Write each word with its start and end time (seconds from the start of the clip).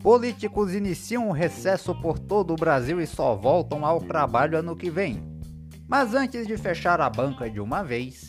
Políticos 0.00 0.74
iniciam 0.74 1.28
um 1.28 1.32
recesso 1.32 1.94
por 1.94 2.18
todo 2.18 2.52
o 2.52 2.56
Brasil 2.56 3.00
e 3.00 3.06
só 3.06 3.34
voltam 3.34 3.84
ao 3.84 4.00
trabalho 4.00 4.58
ano 4.58 4.76
que 4.76 4.90
vem. 4.90 5.22
Mas 5.88 6.14
antes 6.14 6.46
de 6.46 6.56
fechar 6.56 7.00
a 7.00 7.10
banca 7.10 7.48
de 7.50 7.60
uma 7.60 7.82
vez, 7.82 8.26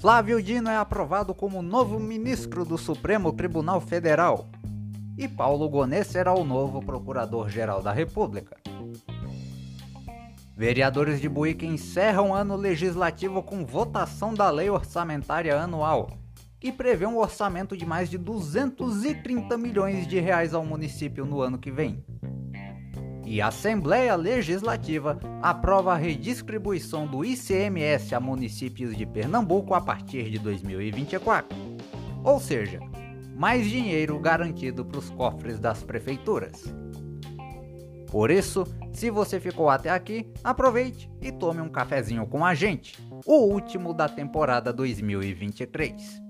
Flávio 0.00 0.40
Dino 0.40 0.70
é 0.70 0.76
aprovado 0.76 1.34
como 1.34 1.60
novo 1.60 1.98
ministro 1.98 2.64
do 2.64 2.78
Supremo 2.78 3.32
Tribunal 3.32 3.80
Federal 3.80 4.48
e 5.16 5.26
Paulo 5.26 5.68
Gonet 5.68 6.06
será 6.06 6.32
o 6.32 6.44
novo 6.44 6.80
procurador-geral 6.80 7.82
da 7.82 7.90
República. 7.90 8.56
Vereadores 10.56 11.20
de 11.20 11.28
Buíque 11.28 11.66
encerram 11.66 12.32
ano 12.32 12.54
legislativo 12.54 13.42
com 13.42 13.66
votação 13.66 14.32
da 14.32 14.48
lei 14.50 14.70
orçamentária 14.70 15.60
anual, 15.60 16.10
que 16.60 16.70
prevê 16.70 17.04
um 17.04 17.18
orçamento 17.18 17.76
de 17.76 17.84
mais 17.84 18.08
de 18.08 18.16
230 18.16 19.58
milhões 19.58 20.06
de 20.06 20.20
reais 20.20 20.54
ao 20.54 20.64
município 20.64 21.26
no 21.26 21.40
ano 21.40 21.58
que 21.58 21.72
vem 21.72 22.04
e 23.28 23.42
a 23.42 23.48
Assembleia 23.48 24.16
Legislativa 24.16 25.20
aprova 25.42 25.92
a 25.92 25.96
redistribuição 25.96 27.06
do 27.06 27.22
ICMS 27.22 28.14
a 28.14 28.20
municípios 28.20 28.96
de 28.96 29.04
Pernambuco 29.04 29.74
a 29.74 29.82
partir 29.82 30.30
de 30.30 30.38
2024. 30.38 31.54
Ou 32.24 32.40
seja, 32.40 32.80
mais 33.36 33.68
dinheiro 33.68 34.18
garantido 34.18 34.82
para 34.82 34.98
os 34.98 35.10
cofres 35.10 35.58
das 35.58 35.82
prefeituras. 35.82 36.72
Por 38.10 38.30
isso, 38.30 38.66
se 38.94 39.10
você 39.10 39.38
ficou 39.38 39.68
até 39.68 39.90
aqui, 39.90 40.26
aproveite 40.42 41.10
e 41.20 41.30
tome 41.30 41.60
um 41.60 41.68
cafezinho 41.68 42.26
com 42.26 42.46
a 42.46 42.54
gente, 42.54 42.98
o 43.26 43.44
último 43.44 43.92
da 43.92 44.08
temporada 44.08 44.72
2023. 44.72 46.22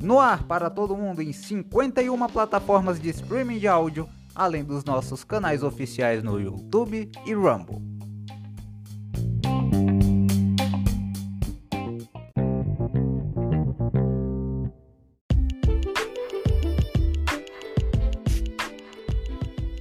No 0.00 0.20
ar 0.20 0.44
para 0.44 0.70
todo 0.70 0.96
mundo 0.96 1.20
em 1.20 1.32
51 1.32 2.28
plataformas 2.28 3.00
de 3.00 3.08
streaming 3.08 3.58
de 3.58 3.66
áudio 3.66 4.08
além 4.36 4.62
dos 4.62 4.84
nossos 4.84 5.24
canais 5.24 5.62
oficiais 5.62 6.22
no 6.22 6.38
YouTube 6.38 7.10
e 7.24 7.32
Rumble. 7.32 7.82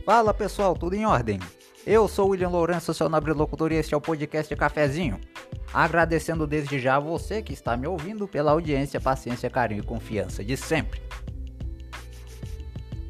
Fala 0.05 0.33
pessoal, 0.33 0.75
tudo 0.75 0.95
em 0.95 1.05
ordem? 1.05 1.39
Eu 1.85 2.07
sou 2.07 2.29
William 2.29 2.49
Lourenço, 2.49 2.93
seu 2.93 3.09
nobre 3.09 3.33
locutor 3.33 3.71
e 3.71 3.75
este 3.75 3.93
é 3.93 3.97
o 3.97 4.01
podcast 4.01 4.55
Cafezinho. 4.55 5.19
Agradecendo 5.73 6.47
desde 6.47 6.79
já 6.79 6.95
a 6.95 6.99
você 6.99 7.41
que 7.41 7.53
está 7.53 7.75
me 7.75 7.85
ouvindo 7.85 8.27
pela 8.27 8.51
audiência, 8.51 9.01
paciência, 9.01 9.49
carinho 9.49 9.81
e 9.81 9.85
confiança 9.85 10.43
de 10.43 10.55
sempre. 10.55 11.04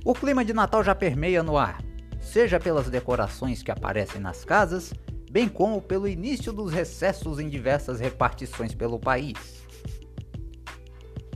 O 0.06 0.14
clima 0.14 0.46
de 0.46 0.54
Natal 0.54 0.84
já 0.84 0.94
permeia 0.94 1.42
no 1.42 1.58
ar, 1.58 1.84
seja 2.22 2.60
pelas 2.60 2.92
decorações 2.92 3.64
que 3.64 3.72
aparecem 3.72 4.22
nas 4.22 4.46
casas, 4.46 4.94
bem 5.32 5.50
como 5.50 5.82
pelo 5.82 6.08
início 6.08 6.54
dos 6.54 6.72
recessos 6.72 7.40
em 7.40 7.50
diversas 7.50 8.00
repartições 8.00 8.76
pelo 8.76 9.00
país. 9.00 9.66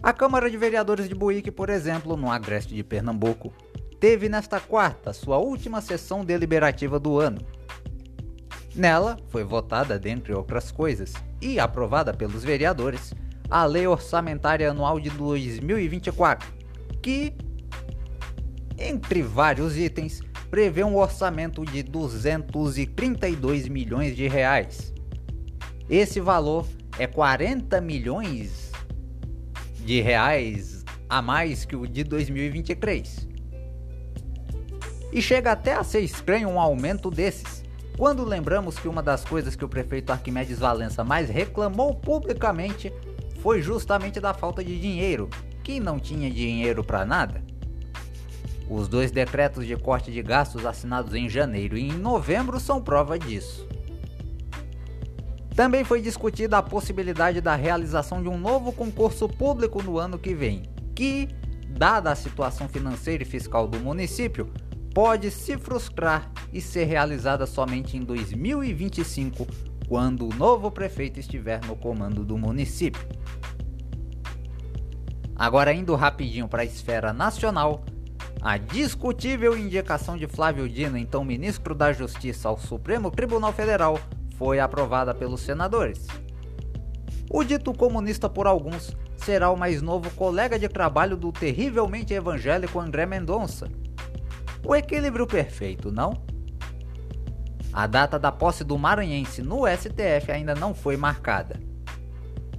A 0.03 0.13
Câmara 0.13 0.51
de 0.51 0.55
Vereadores 0.55 1.09
de 1.09 1.15
Buíque, 1.15 1.49
por 1.49 1.67
exemplo, 1.67 2.15
no 2.15 2.29
Agreste 2.29 2.75
de 2.75 2.83
Pernambuco, 2.83 3.51
teve 3.99 4.29
nesta 4.29 4.59
quarta 4.59 5.13
sua 5.13 5.39
última 5.39 5.81
sessão 5.81 6.23
deliberativa 6.23 6.99
do 6.99 7.19
ano. 7.19 7.41
Nela 8.75 9.17
foi 9.29 9.43
votada, 9.43 9.97
dentre 9.97 10.31
outras 10.31 10.71
coisas, 10.71 11.11
e 11.41 11.59
aprovada 11.59 12.13
pelos 12.13 12.43
vereadores, 12.43 13.15
a 13.49 13.65
Lei 13.65 13.87
Orçamentária 13.87 14.69
Anual 14.69 14.99
de 14.99 15.09
2024, 15.09 16.47
que 17.01 17.33
entre 18.79 19.21
vários 19.21 19.77
itens, 19.77 20.21
prevê 20.49 20.83
um 20.83 20.95
orçamento 20.95 21.65
de 21.65 21.83
232 21.83 23.67
milhões 23.67 24.15
de 24.15 24.27
reais. 24.27 24.93
Esse 25.89 26.19
valor 26.21 26.65
é 26.97 27.05
40 27.05 27.81
milhões 27.81 28.71
de 29.83 30.01
reais 30.01 30.85
a 31.09 31.21
mais 31.21 31.65
que 31.65 31.75
o 31.75 31.85
de 31.85 32.03
2023. 32.03 33.27
E 35.11 35.21
chega 35.21 35.51
até 35.51 35.73
a 35.73 35.83
ser 35.83 36.01
estranho 36.01 36.49
um 36.49 36.59
aumento 36.59 37.09
desses, 37.09 37.63
quando 37.97 38.23
lembramos 38.23 38.77
que 38.77 38.87
uma 38.87 39.01
das 39.01 39.25
coisas 39.25 39.55
que 39.55 39.65
o 39.65 39.69
prefeito 39.69 40.11
Arquimedes 40.11 40.59
Valença 40.59 41.03
mais 41.03 41.29
reclamou 41.29 41.95
publicamente 41.95 42.93
foi 43.41 43.61
justamente 43.61 44.19
da 44.19 44.33
falta 44.33 44.63
de 44.63 44.79
dinheiro, 44.79 45.29
que 45.63 45.79
não 45.79 45.99
tinha 45.99 46.29
dinheiro 46.29 46.83
para 46.83 47.05
nada. 47.05 47.48
Os 48.69 48.87
dois 48.87 49.09
decretos 49.09 49.65
de 49.65 49.75
corte 49.75 50.11
de 50.11 50.21
gastos 50.21 50.63
assinados 50.63 51.15
em 51.15 51.27
janeiro 51.27 51.75
e 51.75 51.89
em 51.89 51.97
novembro 51.97 52.59
são 52.59 52.79
prova 52.79 53.17
disso. 53.17 53.67
Também 55.55 55.83
foi 55.83 56.01
discutida 56.01 56.59
a 56.59 56.63
possibilidade 56.63 57.41
da 57.41 57.55
realização 57.55 58.21
de 58.21 58.29
um 58.29 58.37
novo 58.37 58.71
concurso 58.71 59.27
público 59.27 59.81
no 59.81 59.97
ano 59.97 60.19
que 60.19 60.35
vem, 60.35 60.63
que, 60.95 61.27
dada 61.67 62.11
a 62.11 62.15
situação 62.15 62.69
financeira 62.69 63.23
e 63.23 63.25
fiscal 63.25 63.67
do 63.67 63.79
município, 63.79 64.53
pode 64.93 65.31
se 65.31 65.57
frustrar 65.57 66.31
e 66.53 66.61
ser 66.61 66.85
realizada 66.85 67.45
somente 67.47 67.97
em 67.97 68.01
2025, 68.01 69.47
quando 69.87 70.29
o 70.29 70.33
novo 70.35 70.69
prefeito 70.69 71.19
estiver 71.19 71.59
no 71.65 71.75
comando 71.75 72.23
do 72.23 72.37
município. 72.37 73.05
Agora 75.35 75.73
indo 75.73 75.95
rapidinho 75.95 76.47
para 76.47 76.61
a 76.61 76.65
esfera 76.65 77.11
nacional, 77.11 77.83
a 78.41 78.57
discutível 78.57 79.57
indicação 79.57 80.17
de 80.17 80.25
Flávio 80.25 80.69
Dino, 80.69 80.97
então 80.97 81.25
ministro 81.25 81.75
da 81.75 81.91
Justiça, 81.91 82.47
ao 82.47 82.57
Supremo 82.57 83.11
Tribunal 83.11 83.51
Federal 83.51 83.99
foi 84.37 84.61
aprovada 84.61 85.13
pelos 85.13 85.41
senadores. 85.41 86.07
O 87.29 87.43
dito 87.43 87.73
comunista 87.73 88.29
por 88.29 88.47
alguns 88.47 88.95
será 89.17 89.51
o 89.51 89.57
mais 89.57 89.81
novo 89.81 90.09
colega 90.11 90.57
de 90.57 90.69
trabalho 90.69 91.17
do 91.17 91.33
terrivelmente 91.33 92.13
evangélico 92.13 92.79
André 92.79 93.05
Mendonça. 93.05 93.69
O 94.65 94.73
equilíbrio 94.73 95.27
perfeito, 95.27 95.91
não? 95.91 96.13
A 97.73 97.85
data 97.85 98.17
da 98.17 98.31
posse 98.31 98.63
do 98.63 98.77
maranhense 98.77 99.41
no 99.41 99.67
STF 99.67 100.31
ainda 100.31 100.55
não 100.55 100.73
foi 100.73 100.95
marcada. 100.95 101.59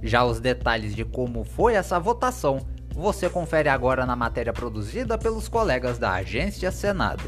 Já 0.03 0.23
os 0.23 0.39
detalhes 0.39 0.95
de 0.95 1.03
como 1.03 1.43
foi 1.43 1.73
essa 1.73 1.99
votação 1.99 2.59
você 2.93 3.29
confere 3.29 3.69
agora 3.69 4.05
na 4.05 4.15
matéria 4.15 4.53
produzida 4.53 5.17
pelos 5.17 5.47
colegas 5.47 5.97
da 5.97 6.11
Agência 6.13 6.71
Senado. 6.71 7.23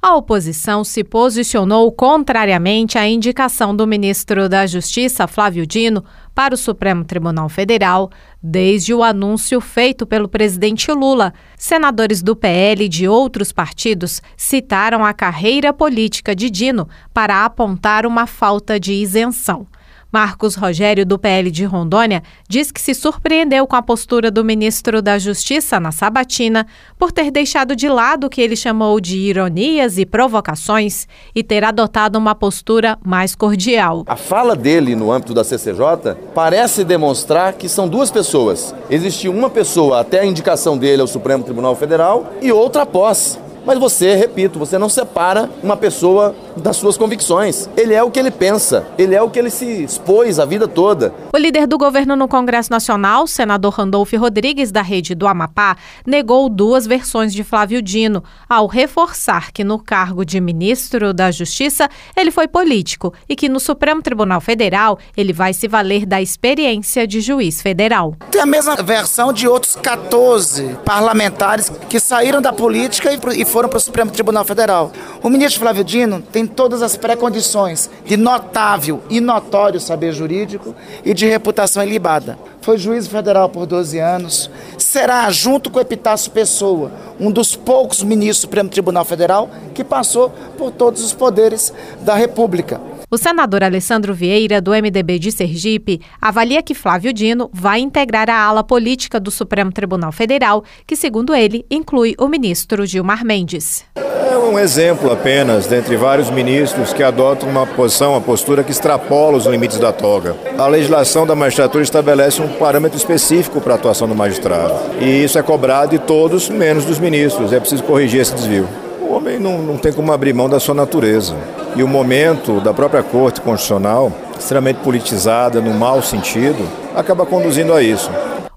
A 0.00 0.14
oposição 0.14 0.84
se 0.84 1.02
posicionou 1.02 1.90
contrariamente 1.90 2.96
à 2.96 3.06
indicação 3.06 3.74
do 3.74 3.86
ministro 3.86 4.48
da 4.48 4.64
Justiça, 4.64 5.26
Flávio 5.26 5.66
Dino, 5.66 6.04
para 6.34 6.54
o 6.54 6.56
Supremo 6.56 7.04
Tribunal 7.04 7.48
Federal, 7.48 8.08
desde 8.42 8.94
o 8.94 9.02
anúncio 9.02 9.60
feito 9.60 10.06
pelo 10.06 10.28
presidente 10.28 10.90
Lula. 10.92 11.34
Senadores 11.58 12.22
do 12.22 12.36
PL 12.36 12.84
e 12.84 12.88
de 12.88 13.08
outros 13.08 13.52
partidos 13.52 14.22
citaram 14.36 15.04
a 15.04 15.12
carreira 15.12 15.72
política 15.72 16.34
de 16.34 16.48
Dino 16.48 16.88
para 17.12 17.44
apontar 17.44 18.06
uma 18.06 18.26
falta 18.26 18.78
de 18.80 18.92
isenção. 18.92 19.66
Marcos 20.10 20.54
Rogério, 20.54 21.04
do 21.04 21.18
PL 21.18 21.50
de 21.50 21.64
Rondônia, 21.64 22.22
diz 22.48 22.72
que 22.72 22.80
se 22.80 22.94
surpreendeu 22.94 23.66
com 23.66 23.76
a 23.76 23.82
postura 23.82 24.30
do 24.30 24.42
ministro 24.42 25.02
da 25.02 25.18
Justiça 25.18 25.78
na 25.78 25.92
sabatina 25.92 26.66
por 26.98 27.12
ter 27.12 27.30
deixado 27.30 27.76
de 27.76 27.88
lado 27.88 28.26
o 28.26 28.30
que 28.30 28.40
ele 28.40 28.56
chamou 28.56 28.98
de 29.00 29.18
ironias 29.18 29.98
e 29.98 30.06
provocações 30.06 31.06
e 31.34 31.42
ter 31.42 31.62
adotado 31.62 32.18
uma 32.18 32.34
postura 32.34 32.98
mais 33.04 33.34
cordial. 33.34 34.04
A 34.06 34.16
fala 34.16 34.56
dele 34.56 34.96
no 34.96 35.12
âmbito 35.12 35.34
da 35.34 35.44
CCJ 35.44 36.16
parece 36.34 36.84
demonstrar 36.84 37.52
que 37.52 37.68
são 37.68 37.86
duas 37.86 38.10
pessoas. 38.10 38.74
Existiu 38.88 39.32
uma 39.32 39.50
pessoa 39.50 40.00
até 40.00 40.20
a 40.20 40.26
indicação 40.26 40.78
dele 40.78 41.02
ao 41.02 41.06
Supremo 41.06 41.44
Tribunal 41.44 41.76
Federal 41.76 42.32
e 42.40 42.50
outra 42.50 42.82
após. 42.82 43.38
Mas 43.64 43.78
você, 43.78 44.14
repito, 44.14 44.58
você 44.58 44.78
não 44.78 44.88
separa 44.88 45.48
uma 45.62 45.76
pessoa 45.76 46.34
das 46.56 46.76
suas 46.76 46.96
convicções. 46.96 47.68
Ele 47.76 47.94
é 47.94 48.02
o 48.02 48.10
que 48.10 48.18
ele 48.18 48.30
pensa, 48.30 48.86
ele 48.98 49.14
é 49.14 49.22
o 49.22 49.30
que 49.30 49.38
ele 49.38 49.50
se 49.50 49.84
expôs 49.84 50.38
a 50.38 50.44
vida 50.44 50.66
toda. 50.66 51.12
O 51.32 51.36
líder 51.36 51.66
do 51.66 51.78
governo 51.78 52.16
no 52.16 52.28
Congresso 52.28 52.70
Nacional, 52.70 53.26
senador 53.26 53.74
Randolfo 53.74 54.16
Rodrigues, 54.16 54.72
da 54.72 54.82
rede 54.82 55.14
do 55.14 55.26
Amapá, 55.26 55.76
negou 56.06 56.48
duas 56.48 56.86
versões 56.86 57.32
de 57.32 57.44
Flávio 57.44 57.80
Dino, 57.82 58.22
ao 58.48 58.66
reforçar 58.66 59.52
que 59.52 59.62
no 59.62 59.78
cargo 59.78 60.24
de 60.24 60.40
ministro 60.40 61.12
da 61.12 61.30
Justiça 61.30 61.88
ele 62.16 62.30
foi 62.30 62.48
político 62.48 63.12
e 63.28 63.36
que 63.36 63.48
no 63.48 63.60
Supremo 63.60 64.02
Tribunal 64.02 64.40
Federal 64.40 64.98
ele 65.16 65.32
vai 65.32 65.52
se 65.52 65.68
valer 65.68 66.06
da 66.06 66.20
experiência 66.20 67.06
de 67.06 67.20
juiz 67.20 67.62
federal. 67.62 68.14
Tem 68.30 68.40
a 68.40 68.46
mesma 68.46 68.76
versão 68.76 69.32
de 69.32 69.46
outros 69.46 69.76
14 69.76 70.76
parlamentares 70.84 71.70
que 71.88 72.00
saíram 72.00 72.40
da 72.40 72.52
política 72.52 73.12
e 73.12 73.44
foram 73.48 73.68
para 73.68 73.78
o 73.78 73.80
Supremo 73.80 74.10
Tribunal 74.10 74.44
Federal. 74.44 74.92
O 75.22 75.28
ministro 75.28 75.60
Flávio 75.60 75.82
Dino 75.82 76.22
tem 76.22 76.46
todas 76.46 76.82
as 76.82 76.96
pré-condições 76.96 77.90
de 78.04 78.16
notável 78.16 79.02
e 79.10 79.20
notório 79.20 79.80
saber 79.80 80.12
jurídico 80.12 80.74
e 81.04 81.12
de 81.12 81.26
reputação 81.26 81.82
ilibada. 81.82 82.38
Foi 82.60 82.76
juiz 82.76 83.08
federal 83.08 83.48
por 83.48 83.66
12 83.66 83.98
anos, 83.98 84.50
será, 84.76 85.30
junto 85.30 85.70
com 85.70 85.80
Epitácio 85.80 86.30
Pessoa, 86.30 86.92
um 87.18 87.30
dos 87.30 87.56
poucos 87.56 88.02
ministros 88.02 88.38
do 88.38 88.40
Supremo 88.42 88.68
Tribunal 88.68 89.04
Federal 89.04 89.48
que 89.74 89.82
passou 89.82 90.30
por 90.56 90.70
todos 90.70 91.02
os 91.02 91.12
poderes 91.12 91.72
da 92.02 92.14
República. 92.14 92.97
O 93.10 93.16
senador 93.16 93.64
Alessandro 93.64 94.12
Vieira, 94.12 94.60
do 94.60 94.72
MDB 94.72 95.18
de 95.18 95.32
Sergipe, 95.32 95.98
avalia 96.20 96.62
que 96.62 96.74
Flávio 96.74 97.10
Dino 97.10 97.48
vai 97.50 97.80
integrar 97.80 98.28
a 98.28 98.38
ala 98.38 98.62
política 98.62 99.18
do 99.18 99.30
Supremo 99.30 99.72
Tribunal 99.72 100.12
Federal, 100.12 100.62
que, 100.86 100.94
segundo 100.94 101.34
ele, 101.34 101.64
inclui 101.70 102.14
o 102.18 102.28
ministro 102.28 102.84
Gilmar 102.84 103.24
Mendes. 103.24 103.82
É 103.96 104.36
um 104.36 104.58
exemplo 104.58 105.10
apenas 105.10 105.66
dentre 105.66 105.96
vários 105.96 106.28
ministros 106.28 106.92
que 106.92 107.02
adotam 107.02 107.48
uma 107.48 107.66
posição, 107.66 108.12
uma 108.12 108.20
postura 108.20 108.62
que 108.62 108.72
extrapola 108.72 109.38
os 109.38 109.46
limites 109.46 109.78
da 109.78 109.90
toga. 109.90 110.36
A 110.58 110.66
legislação 110.66 111.26
da 111.26 111.34
magistratura 111.34 111.82
estabelece 111.82 112.42
um 112.42 112.48
parâmetro 112.58 112.98
específico 112.98 113.58
para 113.58 113.72
a 113.72 113.76
atuação 113.76 114.06
do 114.06 114.14
magistrado. 114.14 114.74
E 115.00 115.24
isso 115.24 115.38
é 115.38 115.42
cobrado 115.42 115.92
de 115.92 115.98
todos, 115.98 116.50
menos 116.50 116.84
dos 116.84 116.98
ministros. 116.98 117.54
É 117.54 117.58
preciso 117.58 117.84
corrigir 117.84 118.20
esse 118.20 118.34
desvio. 118.34 118.68
O 119.00 119.14
homem 119.14 119.38
não, 119.38 119.62
não 119.62 119.78
tem 119.78 119.94
como 119.94 120.12
abrir 120.12 120.34
mão 120.34 120.50
da 120.50 120.60
sua 120.60 120.74
natureza. 120.74 121.34
E 121.78 121.82
o 121.84 121.86
momento 121.86 122.60
da 122.60 122.74
própria 122.74 123.04
Corte 123.04 123.40
Constitucional, 123.40 124.10
extremamente 124.36 124.80
politizada, 124.80 125.60
no 125.60 125.72
mau 125.72 126.02
sentido, 126.02 126.68
acaba 126.92 127.24
conduzindo 127.24 127.72
a 127.72 127.80
isso. 127.80 128.10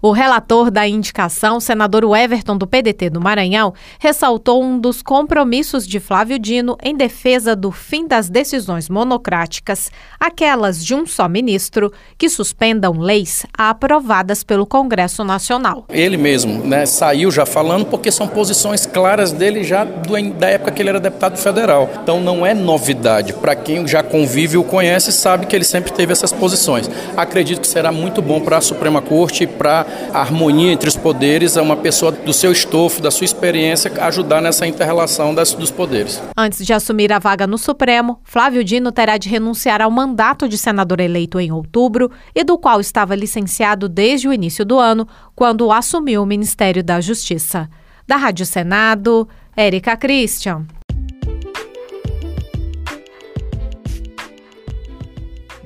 O 0.04 0.12
relator 0.12 0.72
da 0.72 0.88
indicação, 0.88 1.60
senador 1.60 2.04
Everton 2.18 2.58
do 2.58 2.66
PDT 2.66 3.12
do 3.12 3.22
Maranhão, 3.22 3.72
ressaltou 4.00 4.64
um 4.64 4.80
dos 4.80 5.04
compromissos 5.04 5.86
de 5.86 6.00
Flávio 6.00 6.40
Dino 6.40 6.76
em 6.82 6.98
defesa 6.98 7.56
do 7.56 7.72
fim 7.72 8.08
das 8.08 8.28
decisões 8.28 8.90
monocráticas, 8.90 9.92
aquelas 10.20 10.84
de 10.84 10.96
um 10.96 11.06
só 11.06 11.30
ministro, 11.30 11.94
que 12.18 12.30
suspendam 12.30 12.94
leis 12.94 13.46
aprovadas 13.56 14.44
pelo 14.44 14.66
Congresso 14.66 15.24
Nacional. 15.24 15.86
Ele 15.88 16.18
mesmo 16.18 16.66
né, 16.66 16.88
saiu 16.88 17.30
já 17.30 17.46
falando 17.46 17.86
porque 17.86 18.12
são 18.12 18.28
posições 18.28 18.88
claras 18.88 19.32
dele 19.32 19.64
já 19.64 19.84
do, 19.84 20.20
da 20.34 20.48
época 20.50 20.72
que 20.72 20.82
ele 20.82 20.90
era 20.90 21.00
deputado 21.00 21.38
federal. 21.38 21.88
Então 22.02 22.20
não 22.20 22.44
é 22.44 22.56
novidade. 22.56 23.34
Para 23.34 23.54
quem 23.54 23.88
já 23.88 24.02
convive 24.02 24.58
ou 24.58 24.64
conhece, 24.64 25.12
sabe 25.12 25.46
que 25.46 25.56
ele 25.56 25.64
sempre 25.64 25.94
teve 25.94 26.12
essas 26.12 26.34
posições. 26.34 26.90
Acredito 27.16 27.62
que 27.62 27.68
será 27.68 27.92
muito 27.92 28.20
bom 28.20 28.42
para 28.42 28.58
a 28.58 28.62
Suprema 28.62 29.00
Corte 29.00 29.44
e 29.44 29.48
para 29.48 29.91
a 30.14 30.20
harmonia 30.20 30.72
entre 30.72 30.90
os 30.90 30.96
poderes 30.96 31.56
é 31.56 31.62
uma 31.62 31.78
pessoa 31.78 32.12
do 32.12 32.34
seu 32.34 32.52
estofo, 32.52 33.02
da 33.02 33.10
sua 33.10 33.26
experiência, 33.26 33.92
ajudar 34.04 34.42
nessa 34.42 34.68
interrelação 34.68 35.34
dos 35.34 35.72
poderes. 35.72 36.22
Antes 36.38 36.66
de 36.66 36.74
assumir 36.74 37.14
a 37.14 37.20
vaga 37.20 37.48
no 37.48 37.58
Supremo, 37.58 38.20
Flávio 38.24 38.64
Dino 38.64 38.92
terá 38.92 39.18
de 39.18 39.30
renunciar 39.30 39.82
ao 39.82 39.90
mandato 39.90 40.50
de 40.50 40.58
senador 40.58 41.00
eleito 41.00 41.40
em 41.40 41.52
outubro 41.52 42.12
e 42.36 42.44
do 42.44 42.58
qual 42.58 42.80
estava 42.80 43.16
licenciado 43.16 43.88
desde 43.88 44.28
o 44.28 44.34
início 44.34 44.66
do 44.66 44.78
ano, 44.80 45.08
quando 45.36 45.72
assumiu 45.72 46.24
o 46.24 46.26
Ministério 46.26 46.84
da 46.84 47.00
Justiça. 47.00 47.70
Da 48.08 48.18
Rádio 48.18 48.46
Senado, 48.46 49.28
Érica 49.56 49.96
Christian. 49.96 50.66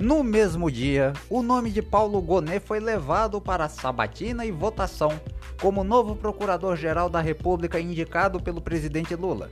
No 0.05 0.23
mesmo 0.23 0.69
dia, 0.69 1.13
o 1.27 1.41
nome 1.41 1.71
de 1.71 1.81
Paulo 1.81 2.21
Gonet 2.21 2.59
foi 2.63 2.79
levado 2.79 3.41
para 3.41 3.67
sabatina 3.67 4.45
e 4.45 4.51
votação 4.51 5.19
como 5.59 5.83
novo 5.83 6.15
procurador-geral 6.15 7.09
da 7.09 7.19
República 7.19 7.79
indicado 7.79 8.39
pelo 8.39 8.61
presidente 8.61 9.15
Lula. 9.15 9.49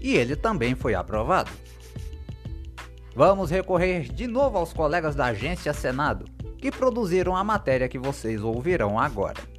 E 0.00 0.16
ele 0.16 0.36
também 0.36 0.74
foi 0.74 0.94
aprovado. 0.94 1.50
Vamos 3.14 3.50
recorrer 3.50 4.10
de 4.10 4.26
novo 4.26 4.56
aos 4.56 4.72
colegas 4.72 5.14
da 5.14 5.26
agência 5.26 5.74
Senado, 5.74 6.24
que 6.56 6.70
produziram 6.70 7.36
a 7.36 7.44
matéria 7.44 7.86
que 7.86 7.98
vocês 7.98 8.42
ouvirão 8.42 8.98
agora. 8.98 9.53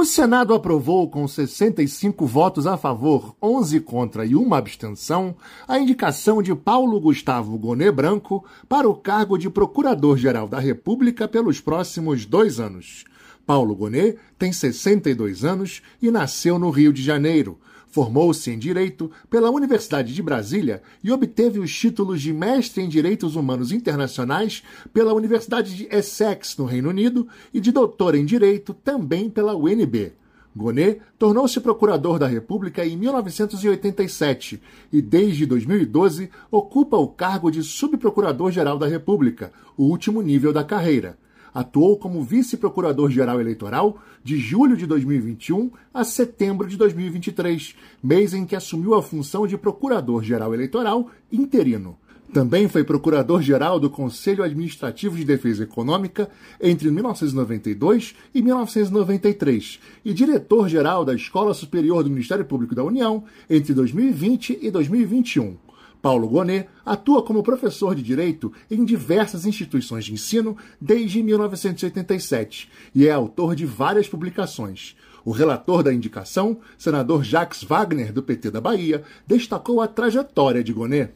O 0.00 0.04
Senado 0.06 0.54
aprovou 0.54 1.10
com 1.10 1.28
65 1.28 2.24
votos 2.24 2.66
a 2.66 2.78
favor, 2.78 3.36
11 3.42 3.80
contra 3.80 4.24
e 4.24 4.34
uma 4.34 4.56
abstenção 4.56 5.36
a 5.68 5.78
indicação 5.78 6.42
de 6.42 6.54
Paulo 6.54 6.98
Gustavo 6.98 7.58
Gonê 7.58 7.92
Branco 7.92 8.42
para 8.66 8.88
o 8.88 8.94
cargo 8.94 9.36
de 9.36 9.50
Procurador-Geral 9.50 10.48
da 10.48 10.58
República 10.58 11.28
pelos 11.28 11.60
próximos 11.60 12.24
dois 12.24 12.58
anos. 12.58 13.04
Paulo 13.44 13.76
Gonê 13.76 14.16
tem 14.38 14.54
62 14.54 15.44
anos 15.44 15.82
e 16.00 16.10
nasceu 16.10 16.58
no 16.58 16.70
Rio 16.70 16.94
de 16.94 17.02
Janeiro. 17.02 17.58
Formou-se 17.90 18.50
em 18.50 18.58
Direito 18.58 19.10
pela 19.28 19.50
Universidade 19.50 20.14
de 20.14 20.22
Brasília 20.22 20.80
e 21.02 21.10
obteve 21.10 21.58
os 21.58 21.76
títulos 21.76 22.22
de 22.22 22.32
Mestre 22.32 22.82
em 22.82 22.88
Direitos 22.88 23.34
Humanos 23.34 23.72
Internacionais 23.72 24.62
pela 24.92 25.12
Universidade 25.12 25.76
de 25.76 25.88
Essex, 25.90 26.56
no 26.56 26.64
Reino 26.64 26.90
Unido, 26.90 27.26
e 27.52 27.60
de 27.60 27.72
Doutor 27.72 28.14
em 28.14 28.24
Direito 28.24 28.72
também 28.72 29.28
pela 29.28 29.56
UNB. 29.56 30.12
Gonet 30.54 31.00
tornou-se 31.18 31.60
procurador 31.60 32.18
da 32.18 32.26
República 32.26 32.84
em 32.84 32.96
1987 32.96 34.60
e, 34.92 35.02
desde 35.02 35.46
2012, 35.46 36.30
ocupa 36.50 36.96
o 36.96 37.08
cargo 37.08 37.50
de 37.50 37.62
subprocurador-geral 37.62 38.78
da 38.78 38.86
República, 38.86 39.52
o 39.76 39.84
último 39.84 40.22
nível 40.22 40.52
da 40.52 40.62
carreira 40.62 41.18
atuou 41.52 41.98
como 41.98 42.22
vice-procurador-geral 42.22 43.40
eleitoral 43.40 43.98
de 44.22 44.38
julho 44.38 44.76
de 44.76 44.86
2021 44.86 45.70
a 45.92 46.04
setembro 46.04 46.66
de 46.66 46.76
2023, 46.76 47.74
mês 48.02 48.34
em 48.34 48.44
que 48.44 48.56
assumiu 48.56 48.94
a 48.94 49.02
função 49.02 49.46
de 49.46 49.56
procurador-geral 49.56 50.54
eleitoral 50.54 51.08
interino. 51.32 51.96
Também 52.32 52.68
foi 52.68 52.84
procurador-geral 52.84 53.80
do 53.80 53.90
Conselho 53.90 54.44
Administrativo 54.44 55.16
de 55.16 55.24
Defesa 55.24 55.64
Econômica 55.64 56.30
entre 56.60 56.88
1992 56.88 58.14
e 58.32 58.40
1993 58.40 59.80
e 60.04 60.12
diretor-geral 60.12 61.04
da 61.04 61.12
Escola 61.12 61.52
Superior 61.52 62.04
do 62.04 62.10
Ministério 62.10 62.44
Público 62.44 62.72
da 62.72 62.84
União 62.84 63.24
entre 63.48 63.74
2020 63.74 64.60
e 64.62 64.70
2021. 64.70 65.69
Paulo 66.00 66.28
Gonet 66.28 66.68
atua 66.84 67.22
como 67.22 67.42
professor 67.42 67.94
de 67.94 68.02
direito 68.02 68.52
em 68.70 68.84
diversas 68.84 69.44
instituições 69.46 70.04
de 70.04 70.14
ensino 70.14 70.56
desde 70.80 71.22
1987 71.22 72.70
e 72.94 73.06
é 73.06 73.12
autor 73.12 73.54
de 73.54 73.66
várias 73.66 74.08
publicações. 74.08 74.96
O 75.24 75.30
relator 75.30 75.82
da 75.82 75.92
indicação, 75.92 76.60
senador 76.78 77.22
Jacques 77.22 77.62
Wagner, 77.62 78.12
do 78.12 78.22
PT 78.22 78.50
da 78.50 78.60
Bahia, 78.60 79.04
destacou 79.26 79.80
a 79.80 79.86
trajetória 79.86 80.64
de 80.64 80.72
Gonet. 80.72 81.12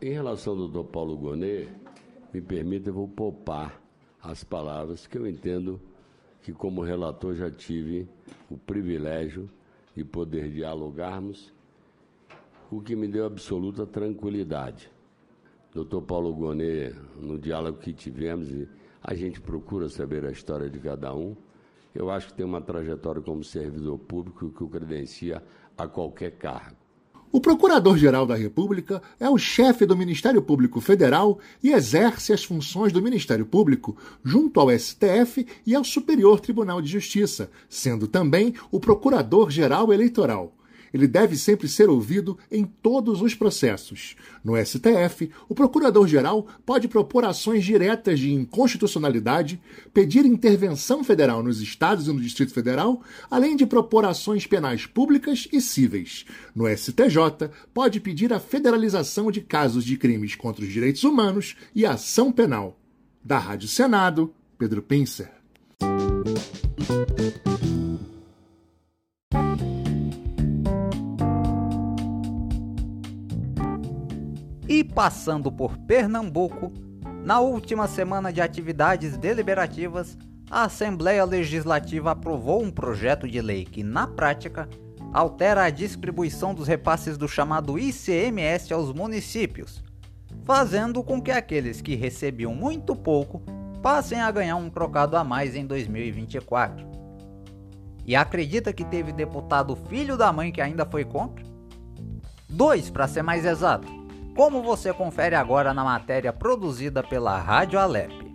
Em 0.00 0.12
relação 0.12 0.52
ao 0.52 0.58
doutor 0.60 0.84
Paulo 0.84 1.16
Gonet, 1.16 1.68
me 2.32 2.40
permita, 2.40 2.90
eu 2.90 2.94
vou 2.94 3.08
poupar 3.08 3.80
as 4.22 4.44
palavras 4.44 5.06
que 5.06 5.18
eu 5.18 5.26
entendo 5.26 5.80
que, 6.42 6.52
como 6.52 6.82
relator, 6.82 7.34
já 7.34 7.50
tive 7.50 8.08
o 8.48 8.56
privilégio 8.56 9.50
de 9.96 10.04
poder 10.04 10.50
dialogarmos 10.50 11.52
o 12.70 12.80
que 12.80 12.96
me 12.96 13.06
deu 13.06 13.24
absoluta 13.24 13.86
tranquilidade. 13.86 14.90
Doutor 15.72 16.02
Paulo 16.02 16.32
Gonet, 16.32 16.94
no 17.20 17.38
diálogo 17.38 17.78
que 17.78 17.92
tivemos, 17.92 18.48
a 19.02 19.14
gente 19.14 19.40
procura 19.40 19.88
saber 19.88 20.24
a 20.24 20.30
história 20.30 20.68
de 20.68 20.78
cada 20.78 21.14
um. 21.14 21.36
Eu 21.94 22.10
acho 22.10 22.28
que 22.28 22.34
tem 22.34 22.44
uma 22.44 22.60
trajetória 22.60 23.22
como 23.22 23.44
servidor 23.44 23.98
público 23.98 24.50
que 24.50 24.64
o 24.64 24.68
credencia 24.68 25.42
a 25.76 25.86
qualquer 25.86 26.32
cargo. 26.32 26.76
O 27.30 27.40
Procurador-Geral 27.40 28.26
da 28.26 28.34
República 28.34 29.02
é 29.20 29.28
o 29.28 29.36
chefe 29.36 29.84
do 29.84 29.96
Ministério 29.96 30.40
Público 30.40 30.80
Federal 30.80 31.38
e 31.62 31.72
exerce 31.72 32.32
as 32.32 32.42
funções 32.42 32.92
do 32.92 33.02
Ministério 33.02 33.44
Público 33.44 33.96
junto 34.24 34.58
ao 34.58 34.70
STF 34.70 35.46
e 35.66 35.74
ao 35.74 35.84
Superior 35.84 36.40
Tribunal 36.40 36.80
de 36.80 36.88
Justiça, 36.88 37.50
sendo 37.68 38.08
também 38.08 38.54
o 38.70 38.80
Procurador-Geral 38.80 39.92
Eleitoral 39.92 40.55
ele 40.96 41.06
deve 41.06 41.36
sempre 41.36 41.68
ser 41.68 41.88
ouvido 41.88 42.38
em 42.50 42.64
todos 42.64 43.20
os 43.20 43.34
processos. 43.34 44.16
No 44.42 44.56
STF, 44.56 45.30
o 45.48 45.54
Procurador-Geral 45.54 46.46
pode 46.64 46.88
propor 46.88 47.24
ações 47.24 47.64
diretas 47.64 48.18
de 48.18 48.32
inconstitucionalidade, 48.32 49.60
pedir 49.92 50.24
intervenção 50.24 51.04
federal 51.04 51.42
nos 51.42 51.60
estados 51.60 52.08
e 52.08 52.12
no 52.12 52.20
Distrito 52.20 52.52
Federal, 52.52 53.02
além 53.30 53.56
de 53.56 53.66
propor 53.66 54.04
ações 54.04 54.46
penais 54.46 54.86
públicas 54.86 55.46
e 55.52 55.60
cíveis. 55.60 56.24
No 56.54 56.66
STJ, 56.66 57.50
pode 57.74 58.00
pedir 58.00 58.32
a 58.32 58.40
federalização 58.40 59.30
de 59.30 59.40
casos 59.40 59.84
de 59.84 59.96
crimes 59.96 60.34
contra 60.34 60.64
os 60.64 60.72
direitos 60.72 61.04
humanos 61.04 61.56
e 61.74 61.84
ação 61.84 62.32
penal. 62.32 62.80
Da 63.22 63.38
Rádio 63.38 63.68
Senado, 63.68 64.32
Pedro 64.58 64.80
Pincer. 64.80 65.30
E 74.76 74.84
passando 74.84 75.50
por 75.50 75.78
Pernambuco, 75.78 76.70
na 77.24 77.40
última 77.40 77.88
semana 77.88 78.30
de 78.30 78.42
atividades 78.42 79.16
deliberativas, 79.16 80.18
a 80.50 80.64
Assembleia 80.64 81.24
Legislativa 81.24 82.10
aprovou 82.10 82.62
um 82.62 82.70
projeto 82.70 83.26
de 83.26 83.40
lei 83.40 83.64
que, 83.64 83.82
na 83.82 84.06
prática, 84.06 84.68
altera 85.14 85.64
a 85.64 85.70
distribuição 85.70 86.52
dos 86.52 86.68
repasses 86.68 87.16
do 87.16 87.26
chamado 87.26 87.78
ICMS 87.78 88.70
aos 88.74 88.92
municípios, 88.92 89.82
fazendo 90.44 91.02
com 91.02 91.22
que 91.22 91.30
aqueles 91.30 91.80
que 91.80 91.94
recebiam 91.94 92.54
muito 92.54 92.94
pouco 92.94 93.40
passem 93.82 94.20
a 94.20 94.30
ganhar 94.30 94.56
um 94.56 94.68
trocado 94.68 95.16
a 95.16 95.24
mais 95.24 95.56
em 95.56 95.64
2024. 95.64 96.86
E 98.04 98.14
acredita 98.14 98.74
que 98.74 98.84
teve 98.84 99.10
deputado 99.10 99.74
filho 99.88 100.18
da 100.18 100.30
mãe 100.30 100.52
que 100.52 100.60
ainda 100.60 100.84
foi 100.84 101.06
contra? 101.06 101.42
Dois, 102.46 102.90
para 102.90 103.08
ser 103.08 103.22
mais 103.22 103.46
exato 103.46 104.04
como 104.36 104.62
você 104.62 104.92
confere 104.92 105.34
agora 105.34 105.72
na 105.72 105.82
matéria 105.82 106.30
produzida 106.30 107.02
pela 107.02 107.38
Rádio 107.40 107.78
Alep. 107.78 108.26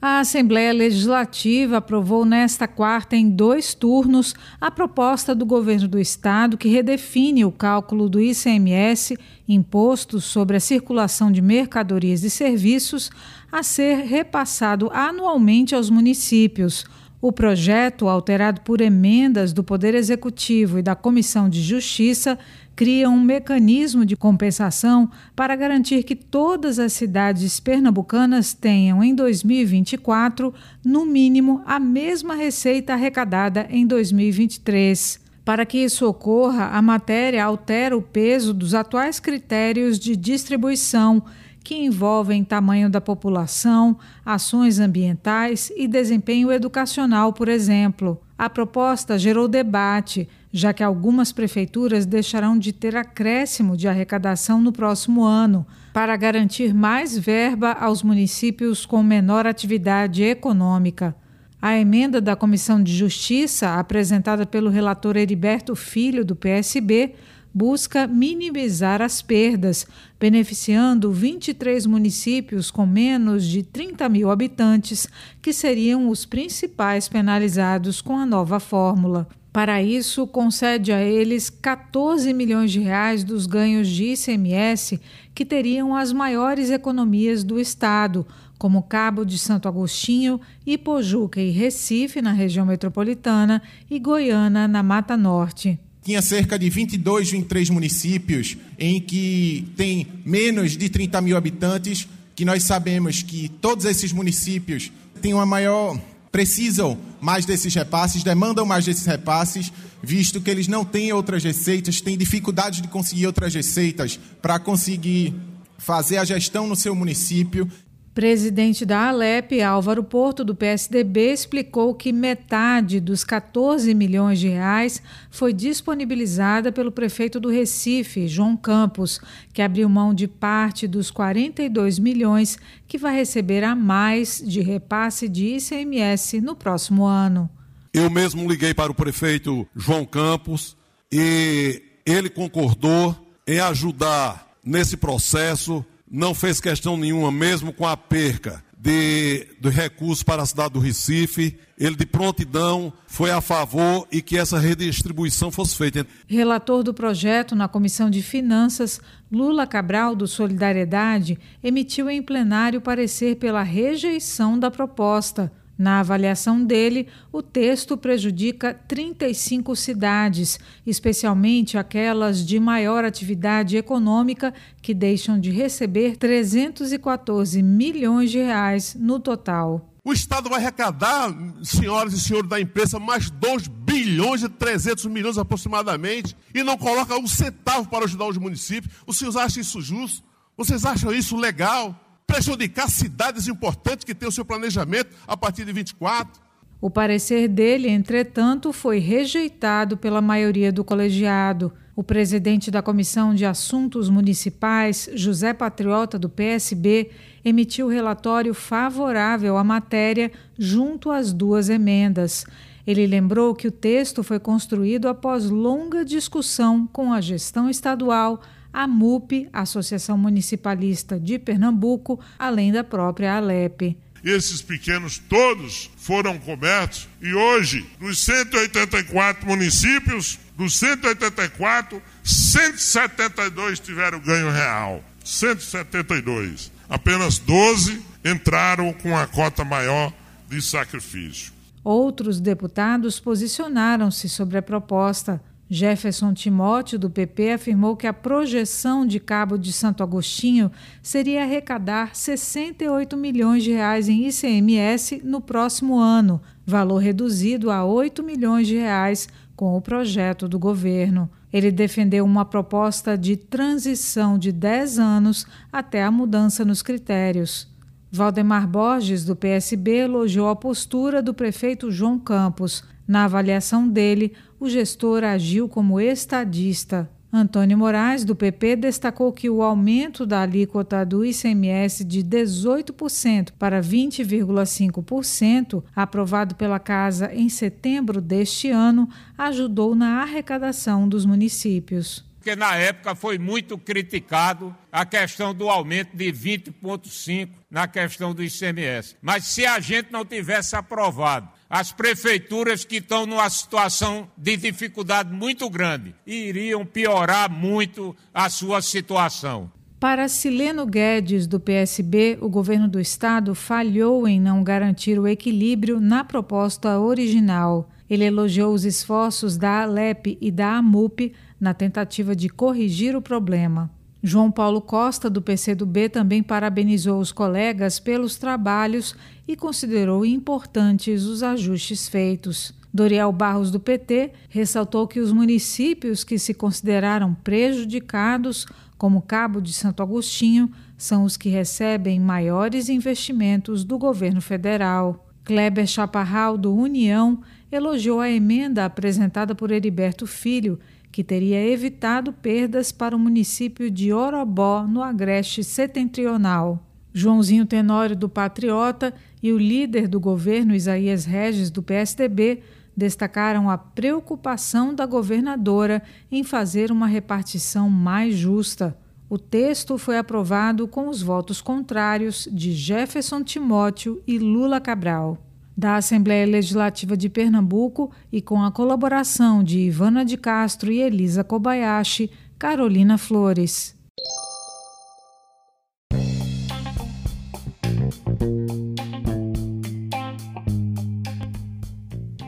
A 0.00 0.20
Assembleia 0.20 0.72
Legislativa 0.72 1.78
aprovou 1.78 2.24
nesta 2.24 2.68
quarta, 2.68 3.16
em 3.16 3.28
dois 3.28 3.74
turnos, 3.74 4.36
a 4.60 4.70
proposta 4.70 5.34
do 5.34 5.44
governo 5.44 5.88
do 5.88 5.98
Estado 5.98 6.56
que 6.56 6.68
redefine 6.68 7.44
o 7.44 7.50
cálculo 7.50 8.08
do 8.08 8.20
ICMS, 8.20 9.18
Imposto 9.48 10.20
sobre 10.20 10.56
a 10.56 10.60
Circulação 10.60 11.32
de 11.32 11.42
Mercadorias 11.42 12.22
e 12.22 12.30
Serviços, 12.30 13.10
a 13.50 13.64
ser 13.64 14.04
repassado 14.04 14.88
anualmente 14.92 15.74
aos 15.74 15.90
municípios 15.90 16.84
o 17.20 17.32
projeto, 17.32 18.08
alterado 18.08 18.60
por 18.60 18.80
emendas 18.80 19.52
do 19.52 19.64
Poder 19.64 19.94
Executivo 19.94 20.78
e 20.78 20.82
da 20.82 20.94
Comissão 20.94 21.48
de 21.48 21.62
Justiça, 21.62 22.38
cria 22.74 23.08
um 23.08 23.20
mecanismo 23.20 24.04
de 24.04 24.14
compensação 24.14 25.10
para 25.34 25.56
garantir 25.56 26.02
que 26.02 26.14
todas 26.14 26.78
as 26.78 26.92
cidades 26.92 27.58
pernambucanas 27.58 28.52
tenham 28.52 29.02
em 29.02 29.14
2024, 29.14 30.52
no 30.84 31.06
mínimo, 31.06 31.62
a 31.64 31.80
mesma 31.80 32.34
receita 32.34 32.92
arrecadada 32.92 33.66
em 33.70 33.86
2023. 33.86 35.24
Para 35.42 35.64
que 35.64 35.78
isso 35.78 36.06
ocorra, 36.06 36.66
a 36.66 36.82
matéria 36.82 37.44
altera 37.44 37.96
o 37.96 38.02
peso 38.02 38.52
dos 38.52 38.74
atuais 38.74 39.18
critérios 39.18 39.98
de 39.98 40.16
distribuição 40.16 41.22
que 41.66 41.74
envolvem 41.74 42.44
tamanho 42.44 42.88
da 42.88 43.00
população, 43.00 43.98
ações 44.24 44.78
ambientais 44.78 45.72
e 45.76 45.88
desempenho 45.88 46.52
educacional, 46.52 47.32
por 47.32 47.48
exemplo. 47.48 48.22
A 48.38 48.48
proposta 48.48 49.18
gerou 49.18 49.48
debate, 49.48 50.28
já 50.52 50.72
que 50.72 50.84
algumas 50.84 51.32
prefeituras 51.32 52.06
deixarão 52.06 52.56
de 52.56 52.72
ter 52.72 52.94
acréscimo 52.94 53.76
de 53.76 53.88
arrecadação 53.88 54.60
no 54.60 54.70
próximo 54.70 55.24
ano, 55.24 55.66
para 55.92 56.16
garantir 56.16 56.72
mais 56.72 57.18
verba 57.18 57.72
aos 57.72 58.00
municípios 58.00 58.86
com 58.86 59.02
menor 59.02 59.44
atividade 59.44 60.22
econômica. 60.22 61.16
A 61.60 61.76
emenda 61.76 62.20
da 62.20 62.36
Comissão 62.36 62.80
de 62.80 62.94
Justiça, 62.96 63.74
apresentada 63.74 64.46
pelo 64.46 64.70
relator 64.70 65.16
Heriberto 65.16 65.74
Filho, 65.74 66.24
do 66.24 66.36
PSB, 66.36 67.14
busca 67.56 68.06
minimizar 68.06 69.00
as 69.00 69.22
perdas, 69.22 69.86
beneficiando 70.20 71.10
23 71.10 71.86
municípios 71.86 72.70
com 72.70 72.84
menos 72.84 73.46
de 73.46 73.62
30 73.62 74.06
mil 74.10 74.30
habitantes, 74.30 75.08
que 75.40 75.54
seriam 75.54 76.10
os 76.10 76.26
principais 76.26 77.08
penalizados 77.08 78.02
com 78.02 78.14
a 78.14 78.26
nova 78.26 78.60
fórmula. 78.60 79.26
Para 79.54 79.82
isso, 79.82 80.26
concede 80.26 80.92
a 80.92 81.00
eles 81.00 81.48
14 81.48 82.30
milhões 82.34 82.70
de 82.70 82.80
reais 82.80 83.24
dos 83.24 83.46
ganhos 83.46 83.88
de 83.88 84.12
ICMS, 84.12 85.00
que 85.34 85.46
teriam 85.46 85.96
as 85.96 86.12
maiores 86.12 86.68
economias 86.68 87.42
do 87.42 87.58
estado, 87.58 88.26
como 88.58 88.82
Cabo 88.82 89.24
de 89.24 89.38
Santo 89.38 89.66
Agostinho, 89.66 90.38
Ipojuca 90.66 91.40
e 91.40 91.48
Recife, 91.48 92.20
na 92.20 92.32
região 92.32 92.66
metropolitana, 92.66 93.62
e 93.90 93.98
Goiânia, 93.98 94.68
na 94.68 94.82
Mata 94.82 95.16
Norte 95.16 95.80
tinha 96.06 96.22
cerca 96.22 96.56
de 96.56 96.70
22, 96.70 97.32
23 97.32 97.68
municípios 97.70 98.56
em 98.78 99.00
que 99.00 99.66
tem 99.76 100.06
menos 100.24 100.76
de 100.76 100.88
30 100.88 101.20
mil 101.20 101.36
habitantes, 101.36 102.06
que 102.32 102.44
nós 102.44 102.62
sabemos 102.62 103.24
que 103.24 103.48
todos 103.48 103.84
esses 103.84 104.12
municípios 104.12 104.92
têm 105.20 105.34
uma 105.34 105.44
maior 105.44 106.00
precisam 106.30 106.96
mais 107.20 107.44
desses 107.44 107.74
repasses, 107.74 108.22
demandam 108.22 108.64
mais 108.64 108.84
desses 108.84 109.04
repasses, 109.04 109.72
visto 110.00 110.40
que 110.40 110.48
eles 110.48 110.68
não 110.68 110.84
têm 110.84 111.12
outras 111.12 111.42
receitas, 111.42 112.00
têm 112.00 112.16
dificuldade 112.16 112.82
de 112.82 112.88
conseguir 112.88 113.26
outras 113.26 113.52
receitas 113.52 114.16
para 114.40 114.60
conseguir 114.60 115.34
fazer 115.76 116.18
a 116.18 116.24
gestão 116.24 116.68
no 116.68 116.76
seu 116.76 116.94
município 116.94 117.68
Presidente 118.16 118.86
da 118.86 119.08
Alep, 119.10 119.60
Álvaro 119.60 120.02
Porto, 120.02 120.42
do 120.42 120.54
PSDB, 120.54 121.34
explicou 121.34 121.94
que 121.94 122.14
metade 122.14 122.98
dos 122.98 123.22
14 123.22 123.92
milhões 123.92 124.38
de 124.38 124.48
reais 124.48 125.02
foi 125.30 125.52
disponibilizada 125.52 126.72
pelo 126.72 126.90
prefeito 126.90 127.38
do 127.38 127.50
Recife, 127.50 128.26
João 128.26 128.56
Campos, 128.56 129.20
que 129.52 129.60
abriu 129.60 129.86
mão 129.86 130.14
de 130.14 130.26
parte 130.26 130.88
dos 130.88 131.10
42 131.10 131.98
milhões 131.98 132.58
que 132.88 132.96
vai 132.96 133.14
receber 133.14 133.62
a 133.62 133.74
mais 133.74 134.42
de 134.42 134.62
repasse 134.62 135.28
de 135.28 135.56
ICMS 135.56 136.40
no 136.40 136.56
próximo 136.56 137.04
ano. 137.04 137.50
Eu 137.92 138.08
mesmo 138.08 138.48
liguei 138.48 138.72
para 138.72 138.90
o 138.90 138.94
prefeito 138.94 139.68
João 139.76 140.06
Campos 140.06 140.74
e 141.12 141.82
ele 142.06 142.30
concordou 142.30 143.14
em 143.46 143.60
ajudar 143.60 144.56
nesse 144.64 144.96
processo 144.96 145.84
não 146.10 146.34
fez 146.34 146.60
questão 146.60 146.96
nenhuma, 146.96 147.30
mesmo 147.32 147.72
com 147.72 147.86
a 147.86 147.96
perca 147.96 148.64
de, 148.78 149.46
de 149.60 149.68
recursos 149.68 150.22
para 150.22 150.42
a 150.42 150.46
cidade 150.46 150.74
do 150.74 150.78
Recife, 150.78 151.58
ele 151.78 151.96
de 151.96 152.06
prontidão 152.06 152.92
foi 153.06 153.30
a 153.30 153.40
favor 153.40 154.06
e 154.12 154.22
que 154.22 154.38
essa 154.38 154.58
redistribuição 154.58 155.50
fosse 155.50 155.76
feita. 155.76 156.06
Relator 156.26 156.82
do 156.82 156.94
projeto 156.94 157.54
na 157.54 157.68
Comissão 157.68 158.08
de 158.08 158.22
Finanças, 158.22 159.00
Lula 159.30 159.66
Cabral, 159.66 160.14
do 160.14 160.26
Solidariedade, 160.26 161.38
emitiu 161.62 162.08
em 162.08 162.22
plenário 162.22 162.80
parecer 162.80 163.36
pela 163.36 163.62
rejeição 163.62 164.58
da 164.58 164.70
proposta. 164.70 165.52
Na 165.78 166.00
avaliação 166.00 166.64
dele, 166.64 167.06
o 167.30 167.42
texto 167.42 167.96
prejudica 167.98 168.72
35 168.72 169.76
cidades, 169.76 170.58
especialmente 170.86 171.76
aquelas 171.76 172.46
de 172.46 172.58
maior 172.58 173.04
atividade 173.04 173.76
econômica, 173.76 174.54
que 174.80 174.94
deixam 174.94 175.38
de 175.38 175.50
receber 175.50 176.16
314 176.16 177.62
milhões 177.62 178.30
de 178.30 178.38
reais 178.38 178.96
no 178.98 179.20
total. 179.20 179.92
O 180.02 180.12
Estado 180.12 180.48
vai 180.48 180.60
arrecadar, 180.60 181.34
senhoras 181.62 182.12
e 182.14 182.20
senhores 182.20 182.48
da 182.48 182.60
imprensa, 182.60 182.98
mais 182.98 183.28
2 183.28 183.66
bilhões 183.66 184.42
e 184.42 184.48
300 184.48 185.04
milhões 185.06 185.36
aproximadamente, 185.36 186.34
e 186.54 186.62
não 186.62 186.78
coloca 186.78 187.18
um 187.18 187.26
centavo 187.26 187.88
para 187.88 188.04
ajudar 188.04 188.26
os 188.26 188.38
municípios. 188.38 188.94
Os 189.04 189.18
senhores 189.18 189.36
acham 189.36 189.60
isso 189.60 189.80
justo? 189.82 190.22
Vocês 190.56 190.86
acham 190.86 191.12
isso 191.12 191.36
legal? 191.36 192.05
Prejudicar 192.26 192.90
cidades 192.90 193.48
importantes 193.48 194.04
que 194.04 194.14
têm 194.14 194.28
o 194.28 194.32
seu 194.32 194.44
planejamento 194.44 195.14
a 195.26 195.36
partir 195.36 195.64
de 195.64 195.72
24. 195.72 196.46
O 196.80 196.90
parecer 196.90 197.48
dele, 197.48 197.88
entretanto, 197.88 198.72
foi 198.72 198.98
rejeitado 198.98 199.96
pela 199.96 200.20
maioria 200.20 200.70
do 200.70 200.84
colegiado. 200.84 201.72
O 201.94 202.02
presidente 202.02 202.70
da 202.70 202.82
Comissão 202.82 203.34
de 203.34 203.46
Assuntos 203.46 204.10
Municipais, 204.10 205.08
José 205.14 205.54
Patriota, 205.54 206.18
do 206.18 206.28
PSB, 206.28 207.10
emitiu 207.42 207.88
relatório 207.88 208.52
favorável 208.52 209.56
à 209.56 209.64
matéria 209.64 210.30
junto 210.58 211.10
às 211.10 211.32
duas 211.32 211.70
emendas. 211.70 212.44
Ele 212.86 213.06
lembrou 213.06 213.54
que 213.54 213.66
o 213.66 213.72
texto 213.72 214.22
foi 214.22 214.38
construído 214.38 215.08
após 215.08 215.48
longa 215.48 216.04
discussão 216.04 216.86
com 216.86 217.12
a 217.12 217.20
gestão 217.20 217.70
estadual, 217.70 218.42
a 218.76 218.86
MUP, 218.86 219.48
Associação 219.54 220.18
Municipalista 220.18 221.18
de 221.18 221.38
Pernambuco, 221.38 222.20
além 222.38 222.70
da 222.70 222.84
própria 222.84 223.34
Alep. 223.34 223.96
Esses 224.22 224.60
pequenos 224.60 225.16
todos 225.16 225.90
foram 225.96 226.38
cobertos 226.38 227.08
e 227.22 227.32
hoje, 227.32 227.86
dos 227.98 228.18
184 228.18 229.46
municípios, 229.46 230.38
dos 230.58 230.76
184, 230.78 232.02
172 232.22 233.80
tiveram 233.80 234.20
ganho 234.20 234.50
real. 234.50 235.02
172. 235.24 236.70
Apenas 236.86 237.38
12 237.38 238.02
entraram 238.22 238.92
com 238.92 239.16
a 239.16 239.26
cota 239.26 239.64
maior 239.64 240.12
de 240.50 240.60
sacrifício. 240.60 241.50
Outros 241.82 242.40
deputados 242.40 243.18
posicionaram-se 243.18 244.28
sobre 244.28 244.58
a 244.58 244.62
proposta. 244.62 245.40
Jefferson 245.68 246.32
Timóteo, 246.32 246.98
do 246.98 247.10
PP, 247.10 247.52
afirmou 247.52 247.96
que 247.96 248.06
a 248.06 248.12
projeção 248.12 249.04
de 249.04 249.18
Cabo 249.18 249.58
de 249.58 249.72
Santo 249.72 250.02
Agostinho 250.02 250.70
seria 251.02 251.42
arrecadar 251.42 252.14
68 252.14 253.16
milhões 253.16 253.64
de 253.64 253.72
reais 253.72 254.08
em 254.08 254.28
ICMS 254.28 255.20
no 255.24 255.40
próximo 255.40 255.98
ano, 255.98 256.40
valor 256.64 256.98
reduzido 256.98 257.70
a 257.70 257.84
8 257.84 258.22
milhões 258.22 258.68
de 258.68 258.76
reais 258.76 259.28
com 259.56 259.76
o 259.76 259.80
projeto 259.80 260.48
do 260.48 260.58
governo. 260.58 261.28
Ele 261.52 261.72
defendeu 261.72 262.24
uma 262.24 262.44
proposta 262.44 263.16
de 263.16 263.36
transição 263.36 264.38
de 264.38 264.52
10 264.52 264.98
anos 264.98 265.46
até 265.72 266.04
a 266.04 266.10
mudança 266.10 266.64
nos 266.64 266.82
critérios. 266.82 267.68
Valdemar 268.12 268.68
Borges, 268.68 269.24
do 269.24 269.34
PSB, 269.34 269.98
elogiou 269.98 270.48
a 270.48 270.56
postura 270.56 271.20
do 271.20 271.34
prefeito 271.34 271.90
João 271.90 272.18
Campos. 272.18 272.84
Na 273.06 273.24
avaliação 273.24 273.88
dele, 273.88 274.32
o 274.58 274.68
gestor 274.68 275.24
agiu 275.24 275.68
como 275.68 276.00
estadista. 276.00 277.10
Antônio 277.32 277.76
Moraes, 277.76 278.24
do 278.24 278.34
PP, 278.34 278.76
destacou 278.76 279.32
que 279.32 279.50
o 279.50 279.62
aumento 279.62 280.24
da 280.24 280.42
alíquota 280.42 281.04
do 281.04 281.24
ICMS 281.24 282.04
de 282.04 282.24
18% 282.24 283.50
para 283.58 283.82
20,5%, 283.82 285.82
aprovado 285.94 286.54
pela 286.54 286.78
Casa 286.78 287.34
em 287.34 287.48
setembro 287.48 288.20
deste 288.20 288.70
ano, 288.70 289.08
ajudou 289.36 289.94
na 289.94 290.22
arrecadação 290.22 291.08
dos 291.08 291.26
municípios 291.26 292.25
porque 292.46 292.54
na 292.54 292.76
época 292.76 293.16
foi 293.16 293.38
muito 293.38 293.76
criticado 293.76 294.72
a 294.92 295.04
questão 295.04 295.52
do 295.52 295.68
aumento 295.68 296.16
de 296.16 296.32
20,5% 296.32 297.48
na 297.68 297.88
questão 297.88 298.32
do 298.32 298.40
ICMS. 298.40 299.16
Mas 299.20 299.46
se 299.46 299.66
a 299.66 299.80
gente 299.80 300.12
não 300.12 300.24
tivesse 300.24 300.76
aprovado 300.76 301.48
as 301.68 301.90
prefeituras 301.90 302.84
que 302.84 302.98
estão 302.98 303.26
numa 303.26 303.50
situação 303.50 304.30
de 304.36 304.56
dificuldade 304.56 305.34
muito 305.34 305.68
grande 305.68 306.14
iriam 306.24 306.86
piorar 306.86 307.50
muito 307.50 308.14
a 308.32 308.48
sua 308.48 308.80
situação. 308.80 309.68
Para 309.98 310.28
Sileno 310.28 310.86
Guedes, 310.86 311.48
do 311.48 311.58
PSB, 311.58 312.38
o 312.40 312.48
governo 312.48 312.86
do 312.86 313.00
estado 313.00 313.56
falhou 313.56 314.28
em 314.28 314.40
não 314.40 314.62
garantir 314.62 315.18
o 315.18 315.26
equilíbrio 315.26 315.98
na 315.98 316.22
proposta 316.22 316.96
original. 317.00 317.90
Ele 318.08 318.24
elogiou 318.24 318.72
os 318.72 318.84
esforços 318.84 319.56
da 319.56 319.82
Alep 319.82 320.38
e 320.40 320.50
da 320.50 320.76
AMUP 320.76 321.32
na 321.60 321.74
tentativa 321.74 322.34
de 322.36 322.48
corrigir 322.48 323.16
o 323.16 323.22
problema. 323.22 323.90
João 324.22 324.50
Paulo 324.50 324.80
Costa, 324.80 325.30
do 325.30 325.40
PCdoB, 325.40 326.08
também 326.08 326.42
parabenizou 326.42 327.20
os 327.20 327.30
colegas 327.30 328.00
pelos 328.00 328.36
trabalhos 328.36 329.14
e 329.46 329.54
considerou 329.54 330.24
importantes 330.26 331.24
os 331.24 331.42
ajustes 331.42 332.08
feitos. 332.08 332.74
Doriel 332.92 333.30
Barros, 333.30 333.70
do 333.70 333.78
PT, 333.78 334.32
ressaltou 334.48 335.06
que 335.06 335.20
os 335.20 335.30
municípios 335.30 336.24
que 336.24 336.38
se 336.38 336.54
consideraram 336.54 337.34
prejudicados, 337.34 338.66
como 338.96 339.20
Cabo 339.20 339.60
de 339.60 339.72
Santo 339.72 340.02
Agostinho, 340.02 340.70
são 340.96 341.24
os 341.24 341.36
que 341.36 341.50
recebem 341.50 342.18
maiores 342.18 342.88
investimentos 342.88 343.84
do 343.84 343.98
governo 343.98 344.40
federal. 344.40 345.25
Kleber 345.46 345.86
Chaparral, 345.86 346.58
do 346.58 346.74
União, 346.74 347.40
elogiou 347.70 348.20
a 348.20 348.28
emenda 348.28 348.84
apresentada 348.84 349.54
por 349.54 349.70
Heriberto 349.70 350.26
Filho 350.26 350.76
que 351.12 351.22
teria 351.22 351.64
evitado 351.64 352.32
perdas 352.32 352.90
para 352.90 353.14
o 353.14 353.18
município 353.18 353.88
de 353.88 354.12
Orobó, 354.12 354.82
no 354.82 355.02
Agreste 355.02 355.62
Setentrional. 355.62 356.84
Joãozinho 357.14 357.64
Tenório, 357.64 358.16
do 358.16 358.28
Patriota, 358.28 359.14
e 359.40 359.52
o 359.52 359.56
líder 359.56 360.08
do 360.08 360.18
governo, 360.18 360.74
Isaías 360.74 361.24
Regis, 361.24 361.70
do 361.70 361.80
PSDB, 361.80 362.60
destacaram 362.96 363.70
a 363.70 363.78
preocupação 363.78 364.92
da 364.92 365.06
governadora 365.06 366.02
em 366.30 366.42
fazer 366.42 366.90
uma 366.90 367.06
repartição 367.06 367.88
mais 367.88 368.34
justa. 368.34 368.98
O 369.28 369.38
texto 369.38 369.98
foi 369.98 370.18
aprovado 370.18 370.86
com 370.86 371.08
os 371.08 371.20
votos 371.20 371.60
contrários 371.60 372.48
de 372.52 372.72
Jefferson 372.72 373.42
Timóteo 373.42 374.22
e 374.26 374.38
Lula 374.38 374.80
Cabral 374.80 375.38
da 375.76 375.96
Assembleia 375.96 376.46
Legislativa 376.46 377.16
de 377.16 377.28
Pernambuco 377.28 378.10
e 378.32 378.40
com 378.40 378.62
a 378.62 378.72
colaboração 378.72 379.62
de 379.62 379.80
Ivana 379.80 380.24
de 380.24 380.38
Castro 380.38 380.90
e 380.90 381.02
Elisa 381.02 381.44
Kobayashi, 381.44 382.30
Carolina 382.58 383.18
Flores. 383.18 383.94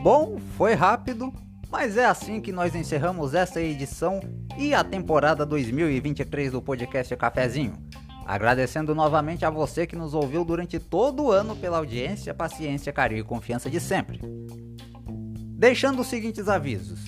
Bom, 0.01 0.39
foi 0.57 0.73
rápido, 0.73 1.31
mas 1.69 1.97
é 1.97 2.05
assim 2.05 2.39
que 2.41 2.51
nós 2.51 2.75
encerramos 2.75 3.33
essa 3.33 3.61
edição 3.61 4.19
e 4.57 4.73
a 4.73 4.83
temporada 4.83 5.45
2023 5.45 6.51
do 6.51 6.61
podcast 6.61 7.15
Cafezinho. 7.15 7.77
Agradecendo 8.25 8.93
novamente 8.95 9.45
a 9.45 9.49
você 9.49 9.87
que 9.87 9.95
nos 9.95 10.13
ouviu 10.13 10.43
durante 10.43 10.77
todo 10.79 11.23
o 11.23 11.31
ano 11.31 11.55
pela 11.55 11.77
audiência, 11.77 12.33
paciência, 12.33 12.91
carinho 12.91 13.21
e 13.21 13.23
confiança 13.23 13.69
de 13.69 13.79
sempre. 13.79 14.19
Deixando 15.57 16.01
os 16.01 16.07
seguintes 16.07 16.47
avisos. 16.47 17.05